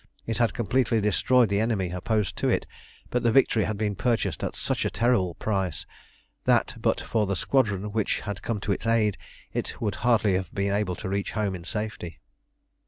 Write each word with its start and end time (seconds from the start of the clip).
It 0.25 0.39
had 0.39 0.55
completely 0.55 0.99
destroyed 0.99 1.49
the 1.49 1.59
enemy 1.59 1.91
opposed 1.91 2.35
to 2.37 2.49
it, 2.49 2.65
but 3.11 3.21
the 3.21 3.31
victory 3.31 3.65
had 3.65 3.77
been 3.77 3.93
purchased 3.95 4.43
at 4.43 4.55
such 4.55 4.83
a 4.83 4.89
terrible 4.89 5.35
price 5.35 5.85
that, 6.45 6.73
but 6.81 6.99
for 6.99 7.27
the 7.27 7.35
squadron 7.35 7.91
which 7.91 8.21
had 8.21 8.41
come 8.41 8.59
to 8.61 8.71
its 8.71 8.87
aid, 8.87 9.15
it 9.53 9.79
would 9.79 9.93
hardly 10.01 10.33
have 10.33 10.51
been 10.55 10.73
able 10.73 10.95
to 10.95 11.07
reach 11.09 11.33
home 11.33 11.53
in 11.53 11.63
safety. 11.65 12.19